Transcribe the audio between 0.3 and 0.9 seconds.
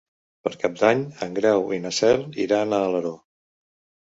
Per Cap